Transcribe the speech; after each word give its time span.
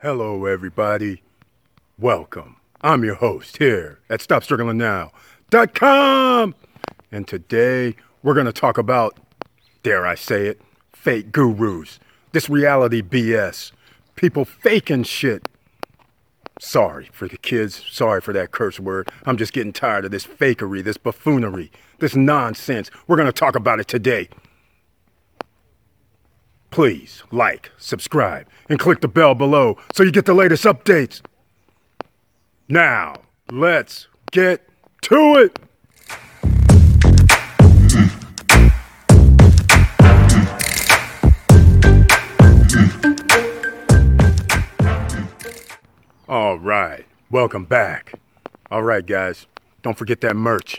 Hello, 0.00 0.46
everybody. 0.46 1.22
Welcome. 1.98 2.54
I'm 2.82 3.02
your 3.02 3.16
host 3.16 3.56
here 3.56 3.98
at 4.08 4.20
StopStrugglingNow.com. 4.20 6.54
And 7.10 7.26
today 7.26 7.96
we're 8.22 8.34
going 8.34 8.46
to 8.46 8.52
talk 8.52 8.78
about, 8.78 9.18
dare 9.82 10.06
I 10.06 10.14
say 10.14 10.46
it, 10.46 10.60
fake 10.92 11.32
gurus. 11.32 11.98
This 12.30 12.48
reality 12.48 13.02
BS. 13.02 13.72
People 14.14 14.44
faking 14.44 15.02
shit. 15.02 15.48
Sorry 16.60 17.10
for 17.12 17.26
the 17.26 17.36
kids. 17.36 17.84
Sorry 17.90 18.20
for 18.20 18.32
that 18.32 18.52
curse 18.52 18.78
word. 18.78 19.10
I'm 19.26 19.36
just 19.36 19.52
getting 19.52 19.72
tired 19.72 20.04
of 20.04 20.12
this 20.12 20.24
fakery, 20.24 20.84
this 20.84 20.96
buffoonery, 20.96 21.72
this 21.98 22.14
nonsense. 22.14 22.88
We're 23.08 23.16
going 23.16 23.26
to 23.26 23.32
talk 23.32 23.56
about 23.56 23.80
it 23.80 23.88
today. 23.88 24.28
Please 26.70 27.22
like, 27.30 27.70
subscribe, 27.78 28.46
and 28.68 28.78
click 28.78 29.00
the 29.00 29.08
bell 29.08 29.34
below 29.34 29.78
so 29.92 30.02
you 30.02 30.12
get 30.12 30.26
the 30.26 30.34
latest 30.34 30.64
updates. 30.64 31.22
Now, 32.68 33.14
let's 33.50 34.06
get 34.30 34.68
to 35.02 35.36
it. 35.36 35.58
All 46.28 46.58
right, 46.58 47.06
welcome 47.30 47.64
back. 47.64 48.12
All 48.70 48.82
right, 48.82 49.06
guys, 49.06 49.46
don't 49.80 49.96
forget 49.96 50.20
that 50.20 50.36
merch. 50.36 50.78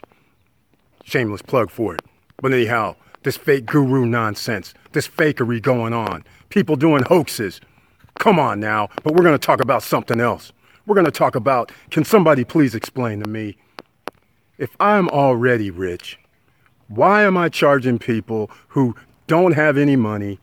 Shameless 1.03 1.41
plug 1.41 1.71
for 1.71 1.95
it. 1.95 2.01
But 2.39 2.53
anyhow, 2.53 2.95
this 3.23 3.37
fake 3.37 3.65
guru 3.65 4.05
nonsense, 4.05 4.73
this 4.91 5.07
fakery 5.07 5.61
going 5.61 5.93
on, 5.93 6.23
people 6.49 6.75
doing 6.75 7.03
hoaxes. 7.03 7.59
Come 8.19 8.39
on 8.39 8.59
now, 8.59 8.89
but 9.03 9.13
we're 9.13 9.23
going 9.23 9.37
to 9.37 9.45
talk 9.45 9.61
about 9.61 9.83
something 9.83 10.19
else. 10.19 10.51
We're 10.85 10.95
going 10.95 11.05
to 11.05 11.11
talk 11.11 11.35
about 11.35 11.71
can 11.91 12.03
somebody 12.03 12.43
please 12.43 12.75
explain 12.75 13.21
to 13.21 13.29
me? 13.29 13.57
If 14.57 14.75
I'm 14.79 15.07
already 15.09 15.71
rich, 15.71 16.19
why 16.87 17.23
am 17.23 17.37
I 17.37 17.49
charging 17.49 17.99
people 17.99 18.49
who 18.69 18.95
don't 19.27 19.53
have 19.53 19.77
any 19.77 19.95
money 19.95 20.39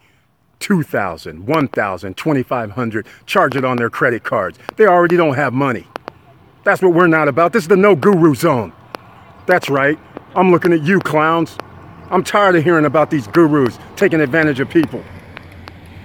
2000 0.60 1.46
1000 1.46 2.16
2500 2.16 3.06
charge 3.26 3.56
it 3.56 3.64
on 3.64 3.76
their 3.76 3.90
credit 3.90 4.22
cards? 4.24 4.58
They 4.76 4.86
already 4.86 5.16
don't 5.16 5.34
have 5.34 5.52
money. 5.52 5.86
That's 6.64 6.80
what 6.80 6.94
we're 6.94 7.08
not 7.08 7.28
about. 7.28 7.52
This 7.52 7.64
is 7.64 7.68
the 7.68 7.76
no 7.76 7.94
guru 7.94 8.34
zone. 8.34 8.72
That's 9.46 9.68
right. 9.68 9.98
I'm 10.34 10.50
looking 10.50 10.72
at 10.72 10.82
you 10.82 11.00
clowns 11.00 11.58
i'm 12.10 12.22
tired 12.24 12.56
of 12.56 12.64
hearing 12.64 12.84
about 12.84 13.10
these 13.10 13.26
gurus 13.28 13.78
taking 13.96 14.20
advantage 14.20 14.60
of 14.60 14.68
people 14.68 15.02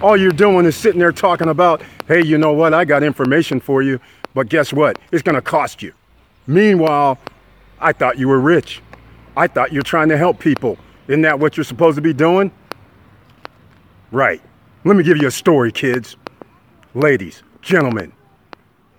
all 0.02 0.18
you're 0.18 0.32
doing 0.32 0.66
is 0.66 0.76
sitting 0.76 1.00
there 1.00 1.12
talking 1.12 1.50
about 1.50 1.82
hey 2.08 2.24
you 2.24 2.38
know 2.38 2.54
what 2.54 2.74
i 2.74 2.84
got 2.86 3.04
information 3.04 3.60
for 3.60 3.82
you 3.82 4.00
but 4.34 4.50
guess 4.50 4.74
what 4.74 4.98
it's 5.12 5.22
going 5.22 5.36
to 5.36 5.42
cost 5.42 5.82
you 5.82 5.94
meanwhile 6.48 7.18
i 7.80 7.92
thought 7.92 8.18
you 8.18 8.28
were 8.28 8.40
rich 8.40 8.82
i 9.38 9.48
thought 9.48 9.72
you're 9.72 9.84
trying 9.84 10.10
to 10.10 10.18
help 10.18 10.40
people 10.40 10.78
isn't 11.08 11.22
that 11.22 11.40
what 11.40 11.58
you're 11.58 11.64
supposed 11.64 11.96
to 11.96 12.02
be 12.02 12.14
doing 12.14 12.52
Right. 14.12 14.42
Let 14.84 14.98
me 14.98 15.04
give 15.04 15.18
you 15.22 15.28
a 15.28 15.32
story, 15.32 15.72
kids. 15.72 16.18
Ladies, 16.94 17.44
gentlemen, 17.62 18.12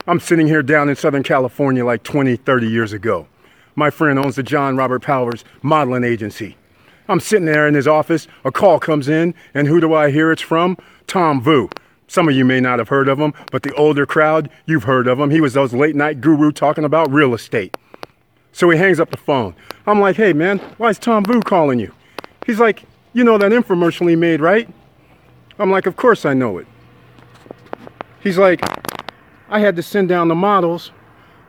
I'm 0.06 0.20
sitting 0.20 0.46
here 0.46 0.62
down 0.62 0.88
in 0.88 0.96
Southern 0.96 1.22
California 1.22 1.84
like 1.84 2.02
20, 2.02 2.36
30 2.36 2.66
years 2.66 2.94
ago. 2.94 3.28
My 3.74 3.90
friend 3.90 4.18
owns 4.18 4.36
the 4.36 4.42
John 4.42 4.74
Robert 4.74 5.02
Powers 5.02 5.44
modeling 5.60 6.02
agency. 6.02 6.56
I'm 7.08 7.20
sitting 7.20 7.46
there 7.46 7.66
in 7.66 7.74
his 7.74 7.88
office, 7.88 8.28
a 8.44 8.52
call 8.52 8.78
comes 8.78 9.08
in, 9.08 9.34
and 9.54 9.66
who 9.66 9.80
do 9.80 9.92
I 9.92 10.10
hear 10.10 10.30
it's 10.32 10.42
from? 10.42 10.76
Tom 11.06 11.40
Vu. 11.40 11.68
Some 12.06 12.28
of 12.28 12.34
you 12.34 12.44
may 12.44 12.60
not 12.60 12.78
have 12.78 12.88
heard 12.88 13.08
of 13.08 13.18
him, 13.18 13.32
but 13.50 13.62
the 13.62 13.74
older 13.74 14.06
crowd, 14.06 14.50
you've 14.66 14.84
heard 14.84 15.08
of 15.08 15.18
him. 15.18 15.30
He 15.30 15.40
was 15.40 15.54
those 15.54 15.72
late 15.72 15.96
night 15.96 16.20
guru 16.20 16.52
talking 16.52 16.84
about 16.84 17.10
real 17.10 17.34
estate. 17.34 17.76
So 18.52 18.68
he 18.68 18.78
hangs 18.78 19.00
up 19.00 19.10
the 19.10 19.16
phone. 19.16 19.54
I'm 19.86 19.98
like, 19.98 20.16
hey 20.16 20.32
man, 20.32 20.58
why 20.76 20.90
is 20.90 20.98
Tom 20.98 21.24
Vu 21.24 21.40
calling 21.40 21.78
you? 21.78 21.92
He's 22.46 22.60
like, 22.60 22.84
you 23.14 23.24
know 23.24 23.38
that 23.38 23.50
infomercial 23.50 24.08
he 24.08 24.16
made, 24.16 24.40
right? 24.40 24.68
I'm 25.58 25.70
like, 25.70 25.86
of 25.86 25.96
course 25.96 26.24
I 26.26 26.34
know 26.34 26.58
it. 26.58 26.66
He's 28.20 28.38
like, 28.38 28.60
I 29.48 29.60
had 29.60 29.74
to 29.76 29.82
send 29.82 30.08
down 30.08 30.28
the 30.28 30.34
models 30.34 30.92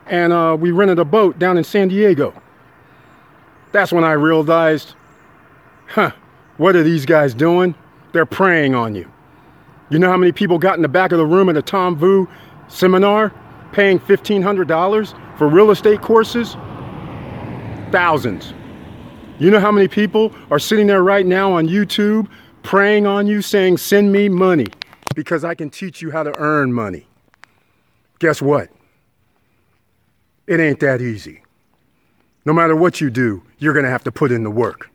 and 0.06 0.32
uh, 0.32 0.56
we 0.58 0.70
rented 0.70 0.98
a 0.98 1.04
boat 1.04 1.38
down 1.38 1.58
in 1.58 1.64
San 1.64 1.88
Diego. 1.88 2.34
That's 3.72 3.92
when 3.92 4.04
I 4.04 4.12
realized, 4.12 4.94
huh, 5.88 6.12
what 6.56 6.76
are 6.76 6.82
these 6.82 7.06
guys 7.06 7.34
doing? 7.34 7.74
They're 8.12 8.26
preying 8.26 8.74
on 8.74 8.94
you. 8.94 9.10
You 9.90 9.98
know 9.98 10.08
how 10.08 10.16
many 10.16 10.32
people 10.32 10.58
got 10.58 10.76
in 10.76 10.82
the 10.82 10.88
back 10.88 11.12
of 11.12 11.18
the 11.18 11.26
room 11.26 11.48
at 11.48 11.56
a 11.56 11.62
Tom 11.62 11.96
Vu 11.96 12.28
seminar 12.68 13.32
paying 13.72 13.98
$1,500 13.98 15.38
for 15.38 15.48
real 15.48 15.70
estate 15.70 16.00
courses? 16.00 16.54
Thousands. 17.90 18.54
You 19.38 19.50
know 19.50 19.60
how 19.60 19.72
many 19.72 19.88
people 19.88 20.32
are 20.50 20.58
sitting 20.58 20.86
there 20.86 21.02
right 21.02 21.26
now 21.26 21.52
on 21.52 21.68
YouTube 21.68 22.28
preying 22.62 23.06
on 23.06 23.26
you, 23.26 23.42
saying, 23.42 23.78
Send 23.78 24.12
me 24.12 24.28
money 24.28 24.66
because 25.14 25.44
I 25.44 25.54
can 25.54 25.70
teach 25.70 26.00
you 26.00 26.10
how 26.10 26.22
to 26.22 26.36
earn 26.38 26.72
money. 26.72 27.06
Guess 28.18 28.40
what? 28.42 28.68
It 30.46 30.60
ain't 30.60 30.80
that 30.80 31.00
easy. 31.00 31.42
No 32.44 32.52
matter 32.52 32.76
what 32.76 33.00
you 33.00 33.10
do, 33.10 33.42
you're 33.58 33.72
going 33.72 33.84
to 33.84 33.90
have 33.90 34.04
to 34.04 34.12
put 34.12 34.30
in 34.30 34.44
the 34.44 34.50
work. 34.50 34.90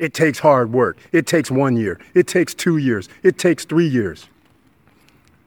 It 0.00 0.14
takes 0.14 0.38
hard 0.38 0.72
work. 0.72 0.96
It 1.12 1.26
takes 1.26 1.50
one 1.50 1.76
year. 1.76 2.00
It 2.14 2.26
takes 2.26 2.54
two 2.54 2.78
years. 2.78 3.10
It 3.22 3.36
takes 3.36 3.66
three 3.66 3.86
years. 3.86 4.28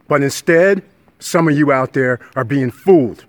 But 0.08 0.22
instead, 0.22 0.84
some 1.18 1.48
of 1.48 1.58
you 1.58 1.72
out 1.72 1.94
there 1.94 2.20
are 2.36 2.44
being 2.44 2.70
fooled 2.70 3.26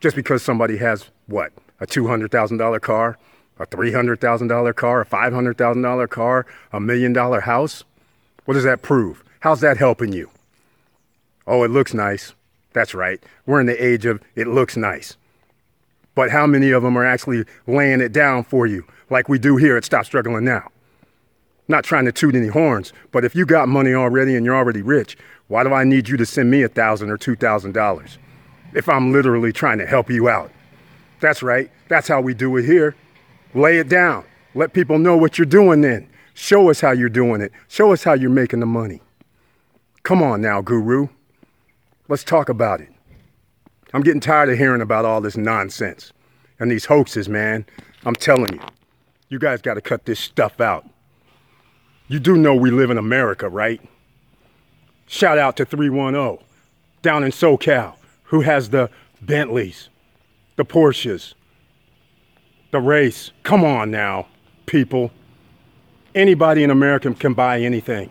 just 0.00 0.16
because 0.16 0.42
somebody 0.42 0.76
has 0.78 1.10
what? 1.28 1.52
A 1.78 1.86
$200,000 1.86 2.80
car, 2.80 3.16
a 3.60 3.66
$300,000 3.66 4.74
car, 4.74 5.00
a 5.02 5.06
$500,000 5.06 6.10
car, 6.10 6.46
a 6.72 6.80
million 6.80 7.12
dollar 7.12 7.40
house? 7.40 7.84
What 8.44 8.54
does 8.54 8.64
that 8.64 8.82
prove? 8.82 9.22
How's 9.40 9.60
that 9.60 9.76
helping 9.76 10.12
you? 10.12 10.28
Oh, 11.46 11.62
it 11.62 11.70
looks 11.70 11.94
nice. 11.94 12.34
That's 12.72 12.94
right. 12.94 13.22
We're 13.46 13.60
in 13.60 13.66
the 13.66 13.84
age 13.84 14.06
of 14.06 14.20
it 14.34 14.48
looks 14.48 14.76
nice. 14.76 15.16
But 16.16 16.30
how 16.30 16.48
many 16.48 16.72
of 16.72 16.82
them 16.82 16.96
are 16.98 17.06
actually 17.06 17.44
laying 17.68 18.00
it 18.00 18.12
down 18.12 18.42
for 18.42 18.66
you 18.66 18.84
like 19.10 19.28
we 19.28 19.38
do 19.38 19.56
here 19.56 19.76
at 19.76 19.84
Stop 19.84 20.06
Struggling 20.06 20.44
Now? 20.44 20.68
Not 21.68 21.84
trying 21.84 22.04
to 22.04 22.12
toot 22.12 22.34
any 22.34 22.48
horns, 22.48 22.92
but 23.10 23.24
if 23.24 23.34
you 23.34 23.46
got 23.46 23.68
money 23.68 23.94
already 23.94 24.36
and 24.36 24.44
you're 24.44 24.56
already 24.56 24.82
rich, 24.82 25.16
why 25.48 25.62
do 25.62 25.72
I 25.72 25.84
need 25.84 26.08
you 26.08 26.16
to 26.16 26.26
send 26.26 26.50
me 26.50 26.62
a 26.62 26.68
thousand 26.68 27.10
or 27.10 27.16
two 27.16 27.36
thousand 27.36 27.72
dollars 27.72 28.18
if 28.74 28.88
I'm 28.88 29.12
literally 29.12 29.52
trying 29.52 29.78
to 29.78 29.86
help 29.86 30.10
you 30.10 30.28
out? 30.28 30.50
That's 31.20 31.42
right. 31.42 31.70
That's 31.88 32.08
how 32.08 32.20
we 32.20 32.34
do 32.34 32.56
it 32.56 32.64
here. 32.64 32.94
Lay 33.54 33.78
it 33.78 33.88
down. 33.88 34.24
Let 34.54 34.72
people 34.72 34.98
know 34.98 35.16
what 35.16 35.38
you're 35.38 35.46
doing 35.46 35.80
then. 35.80 36.08
Show 36.34 36.68
us 36.68 36.80
how 36.80 36.90
you're 36.90 37.08
doing 37.08 37.40
it. 37.40 37.52
Show 37.68 37.92
us 37.92 38.02
how 38.04 38.12
you're 38.14 38.30
making 38.30 38.60
the 38.60 38.66
money. 38.66 39.00
Come 40.02 40.22
on 40.22 40.42
now, 40.42 40.60
guru. 40.60 41.08
Let's 42.08 42.24
talk 42.24 42.48
about 42.48 42.80
it. 42.80 42.90
I'm 43.94 44.02
getting 44.02 44.20
tired 44.20 44.50
of 44.50 44.58
hearing 44.58 44.82
about 44.82 45.04
all 45.04 45.20
this 45.20 45.36
nonsense 45.36 46.12
and 46.58 46.70
these 46.70 46.84
hoaxes, 46.84 47.28
man. 47.28 47.64
I'm 48.04 48.16
telling 48.16 48.52
you, 48.52 48.60
you 49.28 49.38
guys 49.38 49.62
got 49.62 49.74
to 49.74 49.80
cut 49.80 50.04
this 50.04 50.20
stuff 50.20 50.60
out. 50.60 50.88
You 52.08 52.18
do 52.18 52.36
know 52.36 52.54
we 52.54 52.70
live 52.70 52.90
in 52.90 52.98
America, 52.98 53.48
right? 53.48 53.80
Shout 55.06 55.38
out 55.38 55.56
to 55.56 55.64
310 55.64 56.44
down 57.02 57.24
in 57.24 57.30
SoCal 57.30 57.94
who 58.24 58.40
has 58.40 58.70
the 58.70 58.90
Bentleys, 59.22 59.88
the 60.56 60.64
Porsches, 60.64 61.34
the 62.72 62.80
race. 62.80 63.30
Come 63.42 63.64
on 63.64 63.90
now, 63.90 64.26
people. 64.66 65.10
Anybody 66.14 66.62
in 66.62 66.70
America 66.70 67.12
can 67.14 67.34
buy 67.34 67.60
anything. 67.60 68.10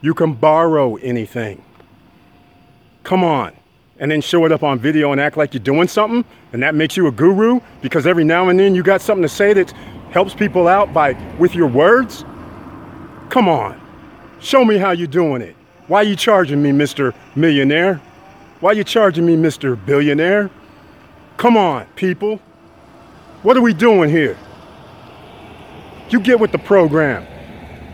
You 0.00 0.14
can 0.14 0.34
borrow 0.34 0.96
anything. 0.96 1.62
Come 3.04 3.24
on. 3.24 3.54
And 4.00 4.10
then 4.10 4.20
show 4.20 4.44
it 4.44 4.52
up 4.52 4.62
on 4.62 4.78
video 4.78 5.12
and 5.12 5.20
act 5.20 5.36
like 5.36 5.54
you're 5.54 5.62
doing 5.62 5.88
something, 5.88 6.24
and 6.52 6.62
that 6.62 6.74
makes 6.74 6.96
you 6.96 7.08
a 7.08 7.12
guru 7.12 7.60
because 7.82 8.06
every 8.06 8.24
now 8.24 8.48
and 8.48 8.58
then 8.58 8.74
you 8.74 8.82
got 8.82 9.00
something 9.00 9.22
to 9.22 9.28
say 9.28 9.52
that 9.54 9.72
helps 10.10 10.34
people 10.34 10.68
out 10.68 10.92
by 10.92 11.12
with 11.38 11.54
your 11.54 11.66
words? 11.66 12.24
Come 13.28 13.48
on. 13.48 13.80
Show 14.40 14.64
me 14.64 14.78
how 14.78 14.92
you're 14.92 15.06
doing 15.06 15.42
it. 15.42 15.56
Why 15.88 16.02
you 16.02 16.16
charging 16.16 16.62
me, 16.62 16.70
Mr. 16.70 17.14
Millionaire? 17.34 18.00
Why 18.60 18.72
you 18.72 18.84
charging 18.84 19.26
me, 19.26 19.36
Mr. 19.36 19.78
Billionaire? 19.86 20.50
Come 21.36 21.56
on, 21.56 21.86
people. 21.94 22.40
What 23.42 23.56
are 23.56 23.62
we 23.62 23.72
doing 23.72 24.10
here? 24.10 24.36
You 26.10 26.20
get 26.20 26.40
with 26.40 26.52
the 26.52 26.58
program. 26.58 27.26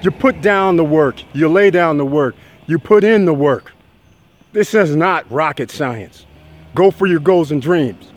You 0.02 0.10
put 0.10 0.40
down 0.40 0.76
the 0.76 0.84
work. 0.84 1.16
You 1.34 1.48
lay 1.48 1.70
down 1.70 1.98
the 1.98 2.06
work. 2.06 2.34
You 2.66 2.78
put 2.78 3.04
in 3.04 3.24
the 3.24 3.34
work. 3.34 3.73
This 4.54 4.72
is 4.72 4.94
not 4.94 5.28
rocket 5.32 5.68
science. 5.68 6.26
Go 6.76 6.92
for 6.92 7.08
your 7.08 7.18
goals 7.18 7.50
and 7.50 7.60
dreams. 7.60 8.12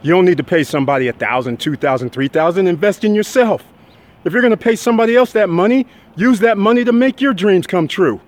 You 0.00 0.12
don't 0.12 0.24
need 0.24 0.36
to 0.36 0.44
pay 0.44 0.62
somebody 0.62 1.08
a 1.08 1.12
thousand, 1.12 1.58
two 1.58 1.74
thousand, 1.74 2.10
three 2.10 2.28
thousand. 2.28 2.68
Invest 2.68 3.02
in 3.02 3.12
yourself. 3.12 3.64
If 4.24 4.32
you're 4.32 4.40
going 4.40 4.52
to 4.52 4.56
pay 4.56 4.76
somebody 4.76 5.16
else 5.16 5.32
that 5.32 5.48
money, 5.48 5.88
use 6.14 6.38
that 6.40 6.58
money 6.58 6.84
to 6.84 6.92
make 6.92 7.20
your 7.20 7.34
dreams 7.34 7.66
come 7.66 7.88
true. 7.88 8.20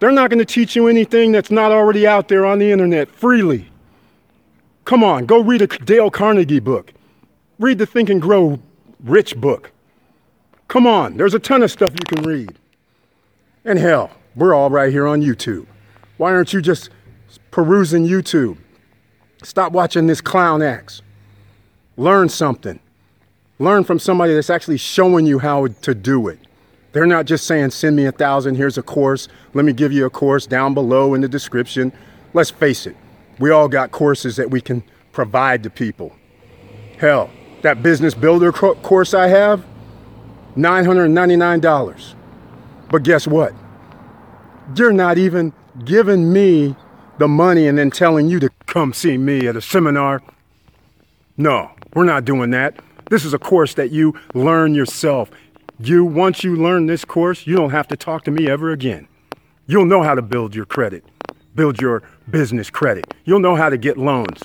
They're 0.00 0.10
not 0.10 0.30
going 0.30 0.38
to 0.38 0.46
teach 0.46 0.74
you 0.74 0.88
anything 0.88 1.32
that's 1.32 1.50
not 1.50 1.70
already 1.70 2.06
out 2.06 2.28
there 2.28 2.46
on 2.46 2.60
the 2.60 2.72
internet 2.72 3.10
freely. 3.10 3.68
Come 4.86 5.04
on, 5.04 5.26
go 5.26 5.40
read 5.40 5.60
a 5.60 5.66
Dale 5.66 6.10
Carnegie 6.10 6.60
book. 6.60 6.94
Read 7.58 7.76
the 7.76 7.84
Think 7.84 8.08
and 8.08 8.22
Grow 8.22 8.58
Rich 9.00 9.36
book. 9.36 9.70
Come 10.68 10.86
on, 10.86 11.18
there's 11.18 11.34
a 11.34 11.38
ton 11.38 11.62
of 11.62 11.70
stuff 11.70 11.92
you 11.92 12.06
can 12.06 12.22
read. 12.22 12.58
And 13.66 13.78
hell, 13.78 14.12
we're 14.34 14.54
all 14.54 14.70
right 14.70 14.90
here 14.90 15.06
on 15.06 15.20
YouTube. 15.20 15.66
Why 16.16 16.32
aren't 16.32 16.52
you 16.52 16.60
just 16.60 16.90
perusing 17.50 18.06
YouTube? 18.06 18.58
Stop 19.42 19.72
watching 19.72 20.06
this 20.06 20.20
clown 20.20 20.62
acts. 20.62 21.02
Learn 21.96 22.28
something. 22.28 22.80
Learn 23.58 23.84
from 23.84 23.98
somebody 23.98 24.34
that's 24.34 24.50
actually 24.50 24.78
showing 24.78 25.26
you 25.26 25.38
how 25.38 25.66
to 25.66 25.94
do 25.94 26.28
it. 26.28 26.38
They're 26.92 27.06
not 27.06 27.26
just 27.26 27.46
saying, 27.46 27.70
send 27.70 27.96
me 27.96 28.06
a 28.06 28.12
thousand, 28.12 28.54
here's 28.54 28.78
a 28.78 28.82
course, 28.82 29.26
let 29.52 29.64
me 29.64 29.72
give 29.72 29.92
you 29.92 30.06
a 30.06 30.10
course 30.10 30.46
down 30.46 30.74
below 30.74 31.14
in 31.14 31.20
the 31.20 31.28
description. 31.28 31.92
Let's 32.34 32.50
face 32.50 32.86
it, 32.86 32.96
we 33.40 33.50
all 33.50 33.68
got 33.68 33.90
courses 33.90 34.36
that 34.36 34.50
we 34.50 34.60
can 34.60 34.84
provide 35.12 35.64
to 35.64 35.70
people. 35.70 36.14
Hell, 36.98 37.30
that 37.62 37.82
business 37.82 38.14
builder 38.14 38.52
course 38.52 39.12
I 39.12 39.26
have, 39.26 39.64
$999. 40.56 42.14
But 42.90 43.02
guess 43.02 43.26
what? 43.26 43.52
You're 44.76 44.92
not 44.92 45.18
even 45.18 45.52
giving 45.84 46.32
me 46.32 46.76
the 47.18 47.28
money 47.28 47.66
and 47.66 47.78
then 47.78 47.90
telling 47.90 48.28
you 48.28 48.40
to 48.40 48.50
come 48.66 48.92
see 48.92 49.18
me 49.18 49.46
at 49.46 49.56
a 49.56 49.60
seminar. 49.60 50.22
No, 51.36 51.70
we're 51.94 52.04
not 52.04 52.24
doing 52.24 52.50
that. 52.50 52.80
This 53.10 53.24
is 53.24 53.34
a 53.34 53.38
course 53.38 53.74
that 53.74 53.90
you 53.90 54.14
learn 54.34 54.74
yourself. 54.74 55.30
You, 55.78 56.04
once 56.04 56.44
you 56.44 56.56
learn 56.56 56.86
this 56.86 57.04
course, 57.04 57.46
you 57.46 57.56
don't 57.56 57.70
have 57.70 57.88
to 57.88 57.96
talk 57.96 58.24
to 58.24 58.30
me 58.30 58.48
ever 58.48 58.70
again. 58.70 59.08
You'll 59.66 59.86
know 59.86 60.02
how 60.02 60.14
to 60.14 60.22
build 60.22 60.54
your 60.54 60.66
credit, 60.66 61.04
build 61.54 61.80
your 61.80 62.02
business 62.30 62.70
credit. 62.70 63.12
You'll 63.24 63.40
know 63.40 63.56
how 63.56 63.68
to 63.68 63.76
get 63.76 63.98
loans. 63.98 64.42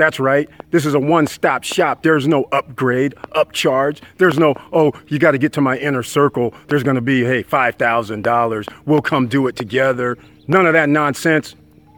That's 0.00 0.18
right. 0.18 0.48
This 0.70 0.86
is 0.86 0.94
a 0.94 0.98
one 0.98 1.26
stop 1.26 1.62
shop. 1.62 2.02
There's 2.02 2.26
no 2.26 2.44
upgrade, 2.52 3.14
upcharge. 3.34 4.00
There's 4.16 4.38
no, 4.38 4.54
oh, 4.72 4.94
you 5.08 5.18
got 5.18 5.32
to 5.32 5.38
get 5.38 5.52
to 5.52 5.60
my 5.60 5.76
inner 5.76 6.02
circle. 6.02 6.54
There's 6.68 6.82
going 6.82 6.94
to 6.94 7.02
be, 7.02 7.22
hey, 7.22 7.42
$5,000. 7.42 8.74
We'll 8.86 9.02
come 9.02 9.28
do 9.28 9.46
it 9.46 9.56
together. 9.56 10.16
None 10.48 10.64
of 10.64 10.72
that 10.72 10.88
nonsense. 10.88 11.54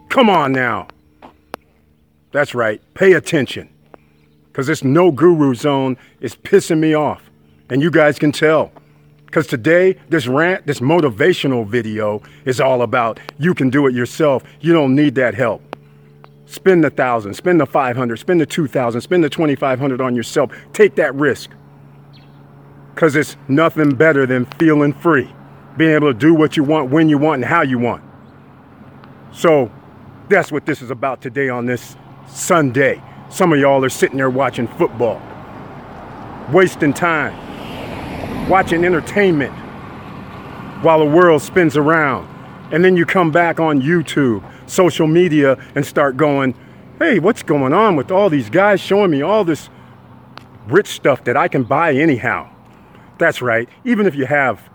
Come 0.09 0.29
on 0.29 0.51
now. 0.51 0.89
That's 2.33 2.57
right. 2.57 2.83
Pay 2.95 3.13
attention. 3.13 3.69
Because 4.47 4.67
this 4.67 4.83
no 4.83 5.13
guru 5.13 5.55
zone 5.55 5.97
is 6.21 6.35
pissing 6.35 6.81
me 6.81 6.95
off. 6.95 7.31
And 7.71 7.81
you 7.81 7.93
guys 7.93 8.19
can 8.19 8.33
tell. 8.33 8.73
Because 9.27 9.47
today, 9.47 9.97
this 10.09 10.27
rant, 10.27 10.67
this 10.67 10.81
motivational 10.81 11.65
video 11.65 12.21
is 12.47 12.61
all 12.61 12.83
about 12.83 13.21
you 13.39 13.55
can 13.55 13.71
do 13.71 13.87
it 13.87 13.95
yourself. 13.95 14.43
You 14.61 14.73
don't 14.73 14.97
need 14.97 15.15
that 15.15 15.35
help. 15.37 15.72
Spend 16.53 16.85
the 16.85 16.91
thousand, 16.91 17.33
spend 17.33 17.59
the 17.63 17.65
500, 17.65 18.19
spend 18.19 18.39
the 18.39 18.45
2000, 18.45 19.01
spend 19.01 19.25
the 19.25 19.31
2500 19.31 20.03
on 20.03 20.15
yourself. 20.15 20.53
Take 20.75 20.97
that 20.97 21.15
risk. 21.15 21.49
Because 22.95 23.17
it's 23.17 23.39
nothing 23.49 23.95
better 23.95 24.27
than 24.27 24.45
feeling 24.59 24.93
free, 24.93 25.33
being 25.79 25.93
able 25.93 26.13
to 26.13 26.19
do 26.19 26.35
what 26.35 26.55
you 26.55 26.63
want, 26.63 26.91
when 26.91 27.09
you 27.09 27.17
want, 27.17 27.37
and 27.37 27.47
how 27.47 27.63
you 27.63 27.79
want. 27.79 28.05
So 29.33 29.73
that's 30.29 30.53
what 30.53 30.67
this 30.67 30.83
is 30.83 30.91
about 30.91 31.23
today 31.23 31.49
on 31.49 31.65
this 31.65 31.97
Sunday. 32.29 33.03
Some 33.31 33.55
of 33.55 33.59
y'all 33.59 33.83
are 33.83 33.89
sitting 33.89 34.19
there 34.19 34.29
watching 34.29 34.69
football, 34.69 35.23
wasting 36.53 36.93
time, 36.93 37.33
watching 38.51 38.85
entertainment 38.85 39.55
while 40.83 40.99
the 40.99 41.07
world 41.07 41.41
spins 41.41 41.79
around. 41.79 42.29
And 42.73 42.85
then 42.85 42.95
you 42.95 43.07
come 43.07 43.31
back 43.31 43.59
on 43.59 43.81
YouTube 43.81 44.45
social 44.73 45.07
media 45.07 45.63
and 45.75 45.85
start 45.87 46.17
going, 46.17 46.55
hey, 46.99 47.19
what's 47.19 47.43
going 47.43 47.73
on 47.73 47.97
with 47.97 48.11
all 48.11 48.31
these 48.31 48.51
guys 48.51 48.81
showing 48.81 49.11
me 49.11 49.23
all 49.23 49.45
this 49.45 49.69
rich 50.67 50.89
stuff 50.89 51.25
that 51.25 51.37
I 51.37 51.49
can 51.49 51.65
buy 51.65 51.95
anyhow? 51.95 52.49
That's 53.19 53.43
right. 53.43 53.69
Even 53.85 54.07
if 54.07 54.15
you 54.15 54.27
have 54.27 54.69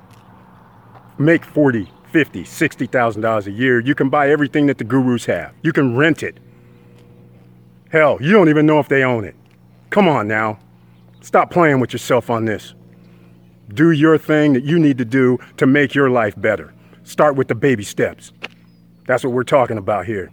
make 1.17 1.44
40, 1.44 1.91
50, 2.11 2.44
60,000 2.45 3.21
dollars 3.21 3.47
a 3.47 3.51
year, 3.51 3.79
you 3.79 3.95
can 3.95 4.09
buy 4.09 4.29
everything 4.29 4.67
that 4.67 4.77
the 4.77 4.83
gurus 4.83 5.25
have. 5.25 5.53
You 5.63 5.73
can 5.73 5.97
rent 5.97 6.23
it. 6.23 6.38
Hell, 7.89 8.17
you 8.21 8.31
don't 8.31 8.49
even 8.49 8.65
know 8.65 8.79
if 8.79 8.89
they 8.89 9.03
own 9.03 9.23
it. 9.23 9.35
Come 9.89 10.07
on 10.07 10.27
now. 10.27 10.59
Stop 11.21 11.49
playing 11.49 11.79
with 11.79 11.94
yourself 11.94 12.29
on 12.29 12.45
this. 12.45 12.73
Do 13.73 13.91
your 13.91 14.17
thing 14.17 14.53
that 14.53 14.63
you 14.63 14.79
need 14.79 14.97
to 14.97 15.05
do 15.05 15.39
to 15.57 15.65
make 15.65 15.95
your 15.95 16.09
life 16.09 16.39
better. 16.39 16.73
Start 17.03 17.35
with 17.35 17.47
the 17.47 17.55
baby 17.55 17.83
steps. 17.83 18.31
That's 19.07 19.24
what 19.24 19.33
we're 19.33 19.44
talking 19.44 19.77
about 19.77 20.06
here. 20.06 20.31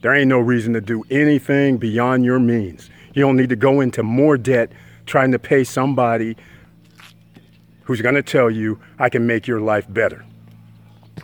There 0.00 0.14
ain't 0.14 0.28
no 0.28 0.40
reason 0.40 0.72
to 0.72 0.80
do 0.80 1.04
anything 1.10 1.76
beyond 1.76 2.24
your 2.24 2.40
means. 2.40 2.90
You 3.14 3.22
don't 3.22 3.36
need 3.36 3.50
to 3.50 3.56
go 3.56 3.80
into 3.80 4.02
more 4.02 4.38
debt 4.38 4.72
trying 5.04 5.30
to 5.32 5.38
pay 5.38 5.64
somebody 5.64 6.36
who's 7.84 8.00
going 8.00 8.14
to 8.14 8.22
tell 8.22 8.50
you, 8.50 8.80
I 8.98 9.10
can 9.10 9.26
make 9.26 9.46
your 9.46 9.60
life 9.60 9.86
better. 9.88 10.24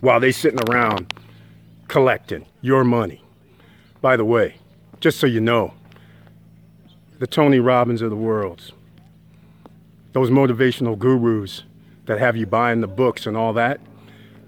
While 0.01 0.21
they 0.21 0.33
sitting 0.33 0.61
around 0.69 1.13
collecting 1.89 2.45
your 2.61 2.85
money. 2.85 3.23
By 4.03 4.17
the 4.17 4.25
way, 4.25 4.57
just 5.01 5.19
so 5.19 5.27
you 5.27 5.41
know, 5.41 5.73
the 7.19 7.27
Tony 7.27 7.61
Robbins 7.61 8.03
of 8.03 8.11
the 8.11 8.17
world, 8.17 8.73
those 10.13 10.29
motivational 10.29 10.99
gurus 10.99 11.63
that 12.05 12.19
have 12.19 12.37
you 12.37 12.45
buying 12.47 12.83
the 12.83 12.87
books 12.87 13.27
and 13.27 13.37
all 13.37 13.55
that, 13.55 13.81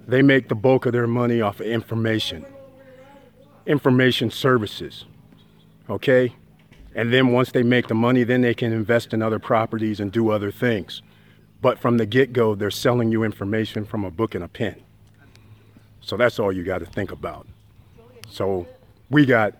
they 0.08 0.22
make 0.22 0.48
the 0.48 0.54
bulk 0.54 0.86
of 0.86 0.92
their 0.92 1.06
money 1.06 1.42
off 1.42 1.60
of 1.60 1.66
information, 1.66 2.44
information 3.66 4.30
services. 4.30 5.04
Okay? 5.88 6.34
And 6.94 7.12
then 7.12 7.28
once 7.28 7.52
they 7.52 7.62
make 7.62 7.88
the 7.88 7.94
money, 7.94 8.24
then 8.24 8.40
they 8.40 8.54
can 8.54 8.72
invest 8.72 9.12
in 9.12 9.22
other 9.22 9.38
properties 9.38 10.00
and 10.00 10.10
do 10.10 10.30
other 10.30 10.50
things. 10.50 11.02
But 11.60 11.78
from 11.78 11.98
the 11.98 12.06
get 12.06 12.32
go, 12.32 12.54
they're 12.54 12.70
selling 12.70 13.12
you 13.12 13.22
information 13.22 13.84
from 13.84 14.04
a 14.04 14.10
book 14.10 14.34
and 14.34 14.42
a 14.42 14.48
pen. 14.48 14.82
So 16.00 16.16
that's 16.16 16.38
all 16.38 16.50
you 16.50 16.64
got 16.64 16.78
to 16.78 16.86
think 16.86 17.12
about. 17.12 17.46
So 18.30 18.66
we 19.10 19.26
got 19.26 19.54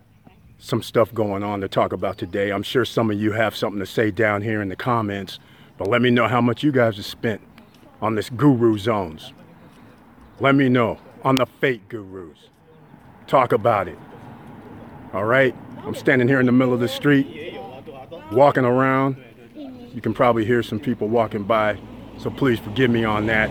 some 0.58 0.82
stuff 0.82 1.12
going 1.12 1.42
on 1.42 1.60
to 1.60 1.68
talk 1.68 1.92
about 1.92 2.16
today. 2.16 2.50
I'm 2.50 2.62
sure 2.62 2.84
some 2.84 3.10
of 3.10 3.20
you 3.20 3.32
have 3.32 3.54
something 3.54 3.80
to 3.80 3.86
say 3.86 4.10
down 4.10 4.40
here 4.42 4.62
in 4.62 4.68
the 4.68 4.76
comments, 4.76 5.38
but 5.76 5.88
let 5.88 6.00
me 6.00 6.10
know 6.10 6.26
how 6.26 6.40
much 6.40 6.62
you 6.62 6.72
guys 6.72 6.96
have 6.96 7.06
spent 7.06 7.42
on 8.00 8.14
this 8.14 8.30
guru 8.30 8.78
zones. 8.78 9.32
Let 10.40 10.54
me 10.54 10.68
know 10.68 10.98
on 11.24 11.36
the 11.36 11.46
fake 11.46 11.88
gurus. 11.88 12.38
Talk 13.26 13.52
about 13.52 13.88
it. 13.88 13.98
All 15.12 15.24
right? 15.24 15.54
I'm 15.78 15.96
standing 15.96 16.28
here 16.28 16.38
in 16.38 16.46
the 16.46 16.52
middle 16.52 16.72
of 16.72 16.78
the 16.78 16.88
street, 16.88 17.58
walking 18.30 18.64
around. 18.64 19.16
You 19.92 20.00
can 20.00 20.14
probably 20.14 20.44
hear 20.44 20.62
some 20.62 20.78
people 20.78 21.08
walking 21.08 21.42
by, 21.42 21.80
so 22.18 22.30
please 22.30 22.60
forgive 22.60 22.88
me 22.88 23.04
on 23.04 23.26
that. 23.26 23.48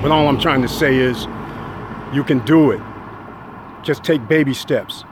But 0.00 0.10
all 0.10 0.28
I'm 0.28 0.40
trying 0.40 0.62
to 0.62 0.68
say 0.68 0.96
is 0.96 1.26
you 2.14 2.24
can 2.24 2.42
do 2.46 2.70
it. 2.70 2.80
Just 3.82 4.02
take 4.02 4.26
baby 4.28 4.54
steps. 4.54 5.04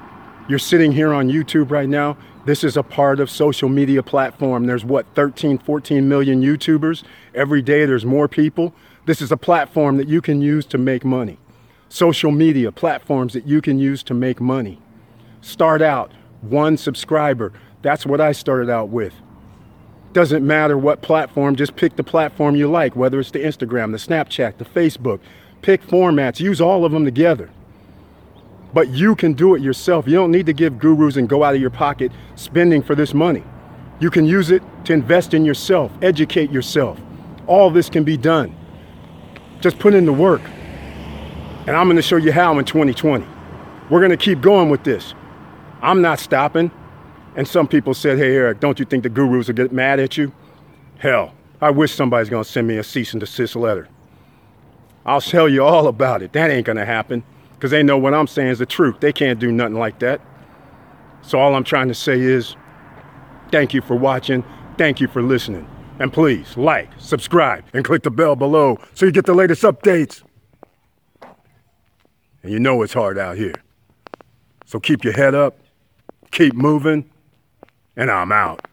You're 0.48 0.58
sitting 0.58 0.92
here 0.92 1.12
on 1.12 1.28
YouTube 1.28 1.70
right 1.70 1.88
now. 1.88 2.16
This 2.46 2.64
is 2.64 2.78
a 2.78 2.82
part 2.82 3.20
of 3.20 3.30
social 3.30 3.68
media 3.68 4.02
platform. 4.02 4.66
There's 4.66 4.84
what 4.84 5.06
13, 5.14 5.58
14 5.58 6.08
million 6.08 6.42
YouTubers. 6.42 7.02
Every 7.34 7.60
day 7.60 7.84
there's 7.84 8.06
more 8.06 8.28
people. 8.28 8.74
This 9.06 9.22
is 9.22 9.32
a 9.32 9.36
platform 9.36 9.96
that 9.96 10.08
you 10.08 10.20
can 10.20 10.42
use 10.42 10.66
to 10.66 10.78
make 10.78 11.04
money. 11.04 11.38
Social 11.88 12.30
media 12.30 12.70
platforms 12.70 13.32
that 13.32 13.46
you 13.46 13.60
can 13.60 13.78
use 13.78 14.02
to 14.04 14.14
make 14.14 14.40
money. 14.40 14.80
Start 15.40 15.82
out 15.82 16.12
one 16.42 16.76
subscriber. 16.76 17.52
That's 17.82 18.04
what 18.04 18.20
I 18.20 18.32
started 18.32 18.70
out 18.70 18.90
with. 18.90 19.14
Doesn't 20.12 20.46
matter 20.46 20.76
what 20.76 21.02
platform, 21.02 21.56
just 21.56 21.76
pick 21.76 21.96
the 21.96 22.04
platform 22.04 22.56
you 22.56 22.68
like, 22.68 22.96
whether 22.96 23.20
it's 23.20 23.30
the 23.30 23.38
Instagram, 23.38 23.92
the 23.92 23.98
Snapchat, 23.98 24.58
the 24.58 24.64
Facebook. 24.64 25.20
Pick 25.62 25.82
formats, 25.82 26.40
use 26.40 26.60
all 26.60 26.84
of 26.84 26.92
them 26.92 27.04
together. 27.04 27.50
But 28.74 28.88
you 28.88 29.14
can 29.14 29.32
do 29.32 29.54
it 29.54 29.62
yourself. 29.62 30.06
You 30.06 30.14
don't 30.14 30.30
need 30.30 30.46
to 30.46 30.52
give 30.52 30.78
gurus 30.78 31.16
and 31.16 31.28
go 31.28 31.42
out 31.42 31.54
of 31.54 31.60
your 31.60 31.70
pocket 31.70 32.12
spending 32.34 32.82
for 32.82 32.94
this 32.94 33.14
money. 33.14 33.44
You 33.98 34.10
can 34.10 34.26
use 34.26 34.50
it 34.50 34.62
to 34.84 34.92
invest 34.92 35.34
in 35.34 35.44
yourself, 35.44 35.92
educate 36.02 36.50
yourself. 36.50 37.00
All 37.46 37.70
this 37.70 37.88
can 37.88 38.04
be 38.04 38.16
done. 38.16 38.56
Just 39.60 39.78
put 39.78 39.94
in 39.94 40.06
the 40.06 40.12
work. 40.12 40.42
And 41.66 41.76
I'm 41.76 41.86
going 41.86 41.96
to 41.96 42.02
show 42.02 42.16
you 42.16 42.32
how 42.32 42.58
in 42.58 42.64
2020. 42.64 43.26
We're 43.90 44.00
going 44.00 44.10
to 44.10 44.16
keep 44.16 44.40
going 44.40 44.70
with 44.70 44.84
this. 44.84 45.14
I'm 45.82 46.00
not 46.00 46.18
stopping. 46.18 46.70
And 47.36 47.46
some 47.46 47.68
people 47.68 47.94
said, 47.94 48.18
hey, 48.18 48.34
Eric, 48.34 48.60
don't 48.60 48.78
you 48.78 48.84
think 48.84 49.02
the 49.02 49.08
gurus 49.08 49.48
will 49.48 49.54
get 49.54 49.72
mad 49.72 50.00
at 50.00 50.16
you? 50.16 50.32
Hell, 50.98 51.32
I 51.60 51.70
wish 51.70 51.92
somebody's 51.92 52.28
going 52.28 52.44
to 52.44 52.50
send 52.50 52.66
me 52.66 52.76
a 52.76 52.84
cease 52.84 53.12
and 53.12 53.20
desist 53.20 53.56
letter. 53.56 53.88
I'll 55.06 55.20
tell 55.20 55.48
you 55.48 55.64
all 55.64 55.86
about 55.86 56.22
it. 56.22 56.32
That 56.32 56.50
ain't 56.50 56.66
going 56.66 56.76
to 56.76 56.84
happen 56.84 57.22
because 57.54 57.70
they 57.70 57.82
know 57.82 57.98
what 57.98 58.14
I'm 58.14 58.26
saying 58.26 58.48
is 58.48 58.58
the 58.58 58.66
truth. 58.66 59.00
They 59.00 59.12
can't 59.12 59.38
do 59.38 59.52
nothing 59.52 59.78
like 59.78 59.98
that. 60.00 60.20
So 61.22 61.38
all 61.38 61.54
I'm 61.54 61.64
trying 61.64 61.88
to 61.88 61.94
say 61.94 62.20
is 62.20 62.56
thank 63.50 63.74
you 63.74 63.82
for 63.82 63.94
watching. 63.94 64.44
Thank 64.76 65.00
you 65.00 65.08
for 65.08 65.22
listening. 65.22 65.68
And 66.00 66.10
please 66.10 66.56
like, 66.56 66.88
subscribe, 66.96 67.64
and 67.74 67.84
click 67.84 68.02
the 68.02 68.10
bell 68.10 68.34
below 68.34 68.78
so 68.94 69.04
you 69.04 69.12
get 69.12 69.26
the 69.26 69.34
latest 69.34 69.62
updates. 69.62 70.22
And 72.42 72.50
you 72.50 72.58
know 72.58 72.80
it's 72.82 72.94
hard 72.94 73.18
out 73.18 73.36
here. 73.36 73.54
So 74.64 74.80
keep 74.80 75.04
your 75.04 75.12
head 75.12 75.34
up, 75.34 75.58
keep 76.30 76.54
moving, 76.54 77.10
and 77.96 78.10
I'm 78.10 78.32
out. 78.32 78.66